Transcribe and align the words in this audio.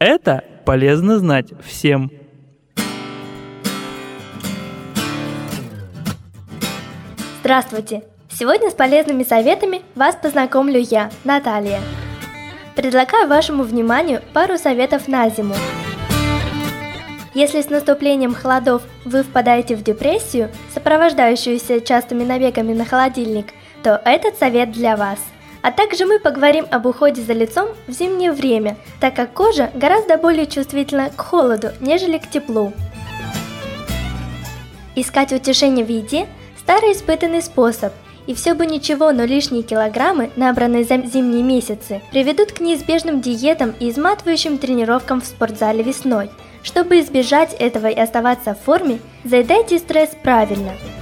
Это 0.00 0.42
полезно 0.64 1.18
знать 1.18 1.48
всем. 1.62 2.10
Здравствуйте! 7.40 8.04
Сегодня 8.30 8.70
с 8.70 8.72
полезными 8.72 9.24
советами 9.24 9.82
вас 9.94 10.16
познакомлю 10.16 10.80
я, 10.80 11.10
Наталья. 11.24 11.80
Предлагаю 12.74 13.28
вашему 13.28 13.62
вниманию 13.62 14.22
пару 14.32 14.56
советов 14.56 15.06
на 15.06 15.28
зиму. 15.28 15.54
Если 17.34 17.60
с 17.60 17.68
наступлением 17.68 18.32
холодов 18.32 18.80
вы 19.04 19.22
впадаете 19.22 19.76
в 19.76 19.82
депрессию, 19.82 20.48
сопровождающуюся 20.72 21.82
частыми 21.82 22.24
набегами 22.24 22.72
на 22.72 22.86
холодильник, 22.86 23.48
то 23.82 24.00
этот 24.06 24.38
совет 24.38 24.72
для 24.72 24.96
вас. 24.96 25.18
А 25.62 25.72
также 25.72 26.06
мы 26.06 26.18
поговорим 26.18 26.66
об 26.70 26.86
уходе 26.86 27.20
за 27.20 27.32
лицом 27.32 27.68
в 27.86 27.92
зимнее 27.92 28.32
время, 28.32 28.76
так 28.98 29.14
как 29.14 29.34
кожа 29.34 29.70
гораздо 29.74 30.16
более 30.16 30.46
чувствительна 30.46 31.10
к 31.10 31.20
холоду, 31.20 31.68
нежели 31.80 32.18
к 32.18 32.30
теплу. 32.30 32.72
Искать 34.96 35.32
утешение 35.32 35.84
в 35.84 35.88
еде– 35.88 36.26
старый 36.58 36.92
испытанный 36.92 37.42
способ, 37.42 37.92
и 38.26 38.34
все 38.34 38.54
бы 38.54 38.64
ничего, 38.64 39.12
но 39.12 39.24
лишние 39.24 39.62
килограммы, 39.62 40.30
набранные 40.36 40.84
за 40.84 40.98
зимние 40.98 41.42
месяцы, 41.42 42.00
приведут 42.10 42.52
к 42.52 42.60
неизбежным 42.60 43.20
диетам 43.20 43.74
и 43.80 43.90
изматывающим 43.90 44.58
тренировкам 44.58 45.20
в 45.20 45.26
спортзале 45.26 45.82
весной. 45.82 46.30
Чтобы 46.62 47.00
избежать 47.00 47.54
этого 47.54 47.86
и 47.86 47.98
оставаться 47.98 48.54
в 48.54 48.64
форме, 48.64 49.00
заедайте 49.24 49.78
стресс 49.78 50.10
правильно– 50.22 50.72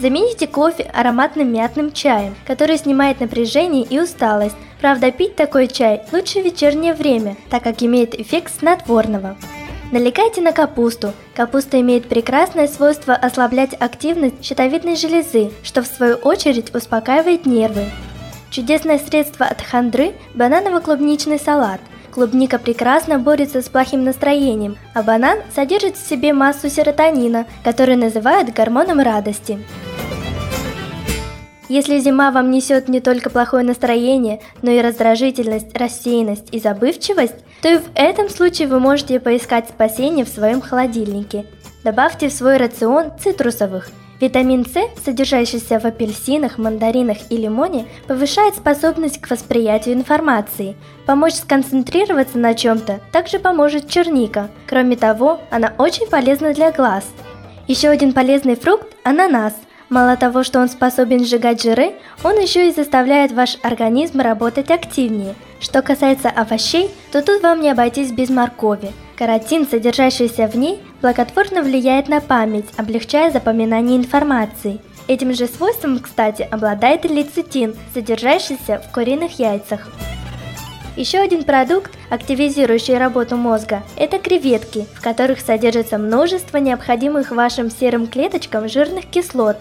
Замените 0.00 0.46
кофе 0.46 0.84
ароматным 0.94 1.52
мятным 1.52 1.92
чаем, 1.92 2.34
который 2.46 2.78
снимает 2.78 3.20
напряжение 3.20 3.84
и 3.84 4.00
усталость. 4.00 4.56
Правда, 4.80 5.10
пить 5.10 5.36
такой 5.36 5.68
чай 5.68 6.00
лучше 6.10 6.40
в 6.40 6.44
вечернее 6.46 6.94
время, 6.94 7.36
так 7.50 7.62
как 7.64 7.82
имеет 7.82 8.18
эффект 8.18 8.50
снотворного. 8.58 9.36
Налегайте 9.92 10.40
на 10.40 10.52
капусту. 10.52 11.12
Капуста 11.34 11.78
имеет 11.82 12.08
прекрасное 12.08 12.66
свойство 12.66 13.12
ослаблять 13.12 13.74
активность 13.78 14.42
щитовидной 14.42 14.96
железы, 14.96 15.50
что 15.62 15.82
в 15.82 15.86
свою 15.86 16.14
очередь 16.14 16.74
успокаивает 16.74 17.44
нервы. 17.44 17.84
Чудесное 18.50 18.98
средство 18.98 19.44
от 19.44 19.60
хандры– 19.60 20.14
бананово-клубничный 20.34 21.38
салат. 21.38 21.80
Клубника 22.12 22.58
прекрасно 22.58 23.18
борется 23.18 23.62
с 23.62 23.68
плохим 23.68 24.04
настроением, 24.04 24.76
а 24.94 25.02
банан 25.02 25.38
содержит 25.54 25.96
в 25.96 26.08
себе 26.08 26.32
массу 26.32 26.68
серотонина, 26.68 27.46
который 27.62 27.96
называют 27.96 28.52
гормоном 28.52 29.00
радости. 29.00 29.64
Если 31.68 32.00
зима 32.00 32.32
вам 32.32 32.50
несет 32.50 32.88
не 32.88 33.00
только 33.00 33.30
плохое 33.30 33.64
настроение, 33.64 34.40
но 34.60 34.72
и 34.72 34.80
раздражительность, 34.80 35.76
рассеянность 35.78 36.48
и 36.50 36.58
забывчивость, 36.58 37.36
то 37.62 37.68
и 37.68 37.78
в 37.78 37.90
этом 37.94 38.28
случае 38.28 38.66
вы 38.66 38.80
можете 38.80 39.20
поискать 39.20 39.68
спасение 39.68 40.24
в 40.24 40.28
своем 40.28 40.60
холодильнике. 40.60 41.46
Добавьте 41.84 42.28
в 42.28 42.32
свой 42.32 42.56
рацион 42.56 43.12
цитрусовых. 43.22 43.88
Витамин 44.20 44.66
С, 44.66 44.74
содержащийся 45.02 45.80
в 45.80 45.86
апельсинах, 45.86 46.58
мандаринах 46.58 47.16
и 47.30 47.36
лимоне, 47.38 47.86
повышает 48.06 48.54
способность 48.54 49.20
к 49.20 49.30
восприятию 49.30 49.94
информации. 49.94 50.76
Помочь 51.06 51.34
сконцентрироваться 51.34 52.38
на 52.38 52.54
чем-то 52.54 53.00
также 53.12 53.38
поможет 53.38 53.88
черника. 53.88 54.50
Кроме 54.66 54.96
того, 54.96 55.40
она 55.50 55.72
очень 55.78 56.06
полезна 56.06 56.52
для 56.52 56.70
глаз. 56.70 57.06
Еще 57.66 57.88
один 57.88 58.12
полезный 58.12 58.56
фрукт– 58.56 58.94
ананас– 59.04 59.54
Мало 59.90 60.16
того, 60.16 60.44
что 60.44 60.60
он 60.60 60.68
способен 60.68 61.24
сжигать 61.24 61.62
жиры, 61.62 61.94
он 62.22 62.38
еще 62.38 62.68
и 62.68 62.72
заставляет 62.72 63.32
ваш 63.32 63.58
организм 63.62 64.20
работать 64.20 64.70
активнее. 64.70 65.34
Что 65.58 65.82
касается 65.82 66.30
овощей, 66.30 66.90
то 67.10 67.22
тут 67.22 67.42
вам 67.42 67.60
не 67.60 67.70
обойтись 67.70 68.12
без 68.12 68.30
моркови. 68.30 68.92
Каротин, 69.16 69.66
содержащийся 69.66 70.46
в 70.46 70.54
ней, 70.54 70.80
благотворно 71.02 71.62
влияет 71.62 72.06
на 72.08 72.20
память, 72.20 72.66
облегчая 72.76 73.32
запоминание 73.32 73.96
информации. 73.96 74.80
Этим 75.08 75.34
же 75.34 75.48
свойством, 75.48 75.98
кстати, 75.98 76.46
обладает 76.48 77.04
лецитин, 77.04 77.74
содержащийся 77.92 78.78
в 78.78 78.92
куриных 78.92 79.40
яйцах. 79.40 79.88
Еще 80.96 81.18
один 81.18 81.42
продукт, 81.42 81.90
активизирующий 82.10 82.96
работу 82.96 83.36
мозга, 83.36 83.82
это 83.96 84.20
креветки, 84.20 84.86
в 84.94 85.02
которых 85.02 85.40
содержится 85.40 85.98
множество 85.98 86.58
необходимых 86.58 87.32
вашим 87.32 87.70
серым 87.70 88.06
клеточкам 88.06 88.68
жирных 88.68 89.06
кислот, 89.06 89.56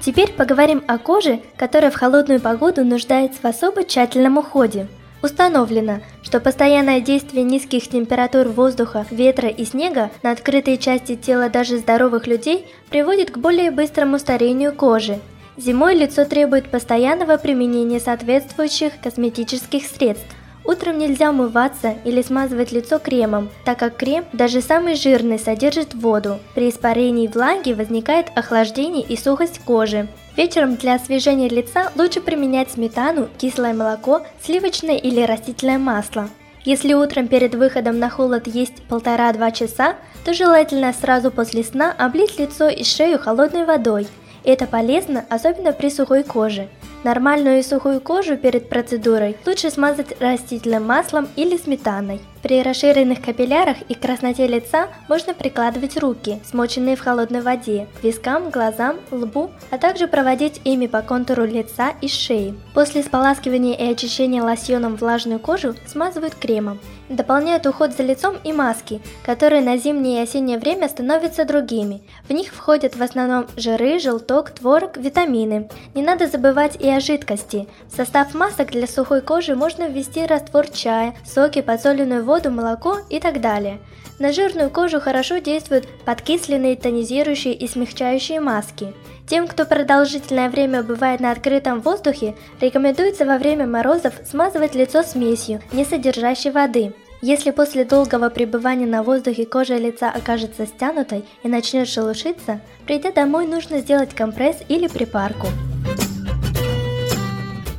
Теперь 0.00 0.32
поговорим 0.32 0.82
о 0.86 0.98
коже, 0.98 1.40
которая 1.56 1.90
в 1.90 1.96
холодную 1.96 2.40
погоду 2.40 2.84
нуждается 2.84 3.40
в 3.42 3.44
особо 3.44 3.84
тщательном 3.84 4.38
уходе. 4.38 4.86
Установлено, 5.20 5.98
что 6.22 6.38
постоянное 6.38 7.00
действие 7.00 7.42
низких 7.42 7.88
температур 7.88 8.48
воздуха, 8.48 9.04
ветра 9.10 9.48
и 9.48 9.64
снега 9.64 10.10
на 10.22 10.30
открытые 10.30 10.78
части 10.78 11.16
тела 11.16 11.48
даже 11.48 11.78
здоровых 11.78 12.28
людей 12.28 12.66
приводит 12.88 13.32
к 13.32 13.38
более 13.38 13.72
быстрому 13.72 14.18
старению 14.20 14.72
кожи. 14.72 15.18
Зимой 15.56 15.96
лицо 15.96 16.24
требует 16.24 16.70
постоянного 16.70 17.36
применения 17.36 17.98
соответствующих 17.98 18.92
косметических 19.02 19.84
средств. 19.84 20.37
Утром 20.68 20.98
нельзя 20.98 21.30
умываться 21.30 21.94
или 22.04 22.20
смазывать 22.20 22.72
лицо 22.72 22.98
кремом, 22.98 23.48
так 23.64 23.78
как 23.78 23.96
крем, 23.96 24.26
даже 24.34 24.60
самый 24.60 24.96
жирный, 24.96 25.38
содержит 25.38 25.94
воду. 25.94 26.40
При 26.54 26.68
испарении 26.68 27.26
влаги 27.26 27.72
возникает 27.72 28.26
охлаждение 28.34 29.02
и 29.02 29.16
сухость 29.16 29.60
кожи. 29.60 30.08
Вечером 30.36 30.76
для 30.76 30.96
освежения 30.96 31.48
лица 31.48 31.90
лучше 31.96 32.20
применять 32.20 32.70
сметану, 32.70 33.28
кислое 33.38 33.72
молоко, 33.72 34.26
сливочное 34.42 34.98
или 34.98 35.22
растительное 35.22 35.78
масло. 35.78 36.28
Если 36.66 36.92
утром 36.92 37.28
перед 37.28 37.54
выходом 37.54 37.98
на 37.98 38.10
холод 38.10 38.46
есть 38.46 38.82
полтора-два 38.90 39.52
часа, 39.52 39.96
то 40.26 40.34
желательно 40.34 40.92
сразу 40.92 41.30
после 41.30 41.64
сна 41.64 41.94
облить 41.96 42.38
лицо 42.38 42.68
и 42.68 42.84
шею 42.84 43.18
холодной 43.18 43.64
водой. 43.64 44.06
Это 44.44 44.66
полезно, 44.66 45.24
особенно 45.30 45.72
при 45.72 45.88
сухой 45.88 46.24
коже. 46.24 46.68
Нормальную 47.04 47.60
и 47.60 47.62
сухую 47.62 48.00
кожу 48.00 48.36
перед 48.36 48.68
процедурой 48.68 49.36
лучше 49.46 49.70
смазать 49.70 50.20
растительным 50.20 50.86
маслом 50.86 51.28
или 51.36 51.56
сметаной. 51.56 52.20
При 52.42 52.62
расширенных 52.62 53.20
капиллярах 53.20 53.78
и 53.88 53.94
красноте 53.94 54.46
лица 54.46 54.88
можно 55.08 55.34
прикладывать 55.34 55.96
руки, 55.96 56.40
смоченные 56.44 56.96
в 56.96 57.00
холодной 57.00 57.40
воде, 57.40 57.88
к 58.00 58.04
вискам, 58.04 58.50
глазам, 58.50 58.96
лбу, 59.10 59.50
а 59.70 59.78
также 59.78 60.06
проводить 60.06 60.60
ими 60.64 60.86
по 60.86 61.02
контуру 61.02 61.44
лица 61.44 61.92
и 62.00 62.08
шеи. 62.08 62.54
После 62.74 63.02
споласкивания 63.02 63.74
и 63.74 63.92
очищения 63.92 64.42
лосьоном 64.42 64.96
влажную 64.96 65.40
кожу 65.40 65.74
смазывают 65.86 66.34
кремом. 66.36 66.78
Дополняют 67.08 67.66
уход 67.66 67.92
за 67.96 68.02
лицом 68.02 68.36
и 68.44 68.52
маски, 68.52 69.00
которые 69.24 69.62
на 69.62 69.78
зимнее 69.78 70.20
и 70.20 70.22
осеннее 70.22 70.58
время 70.58 70.88
становятся 70.88 71.44
другими. 71.46 72.02
В 72.28 72.32
них 72.32 72.52
входят 72.52 72.96
в 72.96 73.02
основном 73.02 73.46
жиры, 73.56 73.98
желток, 73.98 74.50
творог, 74.50 74.98
витамины. 74.98 75.70
Не 75.94 76.02
надо 76.02 76.26
забывать 76.26 76.76
и 76.76 76.88
о 76.88 76.97
жидкости. 77.00 77.66
В 77.90 77.96
состав 77.96 78.34
масок 78.34 78.70
для 78.70 78.86
сухой 78.86 79.20
кожи 79.20 79.54
можно 79.54 79.88
ввести 79.88 80.26
раствор 80.26 80.68
чая, 80.68 81.14
соки, 81.24 81.60
подсоленную 81.62 82.24
воду, 82.24 82.50
молоко 82.50 82.98
и 83.10 83.20
так 83.20 83.40
далее. 83.40 83.78
На 84.18 84.32
жирную 84.32 84.68
кожу 84.70 85.00
хорошо 85.00 85.38
действуют 85.38 85.86
подкисленные, 86.04 86.76
тонизирующие 86.76 87.54
и 87.54 87.68
смягчающие 87.68 88.40
маски. 88.40 88.92
Тем, 89.28 89.46
кто 89.46 89.64
продолжительное 89.64 90.48
время 90.48 90.82
бывает 90.82 91.20
на 91.20 91.30
открытом 91.30 91.80
воздухе, 91.80 92.34
рекомендуется 92.60 93.24
во 93.24 93.38
время 93.38 93.66
морозов 93.66 94.14
смазывать 94.28 94.74
лицо 94.74 95.02
смесью, 95.02 95.60
не 95.72 95.84
содержащей 95.84 96.50
воды. 96.50 96.94
Если 97.20 97.50
после 97.50 97.84
долгого 97.84 98.28
пребывания 98.28 98.86
на 98.86 99.02
воздухе 99.02 99.44
кожа 99.44 99.76
лица 99.76 100.08
окажется 100.08 100.66
стянутой 100.66 101.24
и 101.42 101.48
начнет 101.48 101.88
шелушиться, 101.88 102.60
придя 102.86 103.10
домой 103.10 103.46
нужно 103.46 103.80
сделать 103.80 104.14
компресс 104.14 104.56
или 104.68 104.86
припарку. 104.86 105.48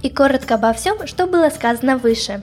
И 0.09 0.11
коротко 0.11 0.55
обо 0.55 0.73
всем, 0.73 1.05
что 1.05 1.27
было 1.27 1.51
сказано 1.51 1.95
выше. 1.95 2.41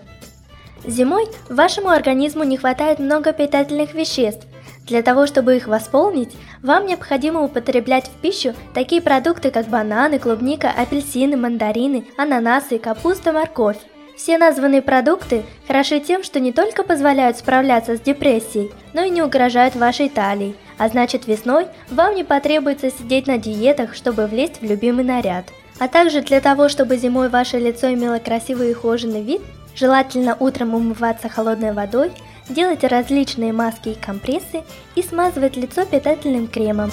Зимой 0.84 1.26
вашему 1.48 1.88
организму 1.88 2.44
не 2.44 2.56
хватает 2.56 3.00
много 3.00 3.32
питательных 3.32 3.92
веществ. 3.92 4.46
Для 4.86 5.02
того, 5.02 5.26
чтобы 5.26 5.56
их 5.56 5.66
восполнить, 5.66 6.36
вам 6.62 6.86
необходимо 6.86 7.42
употреблять 7.42 8.06
в 8.06 8.20
пищу 8.20 8.54
такие 8.72 9.02
продукты, 9.02 9.50
как 9.50 9.66
бананы, 9.66 10.20
клубника, 10.20 10.70
апельсины, 10.70 11.36
мандарины, 11.36 12.06
ананасы, 12.16 12.78
капуста, 12.78 13.32
морковь. 13.32 13.78
Все 14.16 14.38
названные 14.38 14.80
продукты 14.80 15.42
хороши 15.66 15.98
тем, 15.98 16.22
что 16.22 16.38
не 16.38 16.52
только 16.52 16.84
позволяют 16.84 17.36
справляться 17.36 17.96
с 17.96 18.00
депрессией, 18.00 18.70
но 18.92 19.02
и 19.02 19.10
не 19.10 19.22
угрожают 19.22 19.74
вашей 19.74 20.08
талии, 20.08 20.54
а 20.78 20.88
значит 20.88 21.26
весной 21.26 21.66
вам 21.90 22.14
не 22.14 22.22
потребуется 22.22 22.92
сидеть 22.92 23.26
на 23.26 23.38
диетах, 23.38 23.96
чтобы 23.96 24.26
влезть 24.26 24.60
в 24.60 24.64
любимый 24.64 25.04
наряд. 25.04 25.46
А 25.78 25.88
также 25.88 26.22
для 26.22 26.40
того, 26.40 26.68
чтобы 26.68 26.96
зимой 26.96 27.28
ваше 27.28 27.58
лицо 27.58 27.92
имело 27.92 28.18
красивый 28.18 28.70
и 28.70 28.74
ухоженный 28.74 29.22
вид, 29.22 29.42
желательно 29.74 30.36
утром 30.38 30.74
умываться 30.74 31.28
холодной 31.28 31.72
водой, 31.72 32.12
делать 32.48 32.84
различные 32.84 33.52
маски 33.52 33.90
и 33.90 33.94
компрессы 33.94 34.62
и 34.94 35.02
смазывать 35.02 35.56
лицо 35.56 35.84
питательным 35.84 36.48
кремом. 36.48 36.90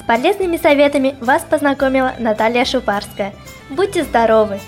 С 0.00 0.06
полезными 0.06 0.56
советами 0.56 1.16
вас 1.20 1.42
познакомила 1.42 2.14
Наталья 2.18 2.64
Шупарская. 2.64 3.34
Будьте 3.70 4.04
здоровы! 4.04 4.60